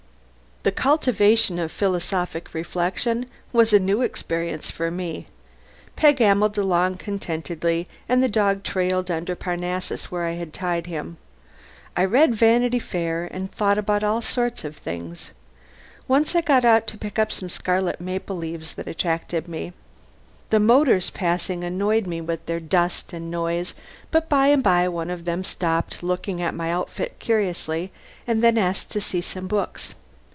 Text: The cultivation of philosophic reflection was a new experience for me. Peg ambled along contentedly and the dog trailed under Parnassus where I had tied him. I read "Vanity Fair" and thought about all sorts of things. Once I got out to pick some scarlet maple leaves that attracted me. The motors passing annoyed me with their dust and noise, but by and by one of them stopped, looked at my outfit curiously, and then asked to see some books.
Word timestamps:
The 0.63 0.71
cultivation 0.71 1.57
of 1.57 1.71
philosophic 1.71 2.53
reflection 2.53 3.25
was 3.51 3.73
a 3.73 3.79
new 3.79 4.03
experience 4.03 4.69
for 4.69 4.91
me. 4.91 5.25
Peg 5.95 6.21
ambled 6.21 6.55
along 6.55 6.97
contentedly 6.97 7.87
and 8.07 8.21
the 8.21 8.29
dog 8.29 8.61
trailed 8.61 9.09
under 9.09 9.35
Parnassus 9.35 10.11
where 10.11 10.23
I 10.23 10.33
had 10.33 10.53
tied 10.53 10.85
him. 10.85 11.17
I 11.97 12.05
read 12.05 12.35
"Vanity 12.35 12.77
Fair" 12.77 13.27
and 13.31 13.51
thought 13.51 13.79
about 13.79 14.03
all 14.03 14.21
sorts 14.21 14.63
of 14.63 14.77
things. 14.77 15.31
Once 16.07 16.35
I 16.35 16.41
got 16.41 16.63
out 16.63 16.85
to 16.89 16.97
pick 16.99 17.19
some 17.31 17.49
scarlet 17.49 17.99
maple 17.99 18.37
leaves 18.37 18.73
that 18.75 18.87
attracted 18.87 19.47
me. 19.47 19.73
The 20.51 20.59
motors 20.59 21.09
passing 21.09 21.63
annoyed 21.63 22.05
me 22.05 22.21
with 22.21 22.45
their 22.45 22.59
dust 22.59 23.13
and 23.13 23.31
noise, 23.31 23.73
but 24.11 24.29
by 24.29 24.49
and 24.49 24.61
by 24.61 24.87
one 24.89 25.09
of 25.09 25.25
them 25.25 25.43
stopped, 25.43 26.03
looked 26.03 26.29
at 26.29 26.53
my 26.53 26.71
outfit 26.71 27.17
curiously, 27.17 27.91
and 28.27 28.43
then 28.43 28.59
asked 28.59 28.91
to 28.91 29.01
see 29.01 29.21
some 29.21 29.47
books. 29.47 29.95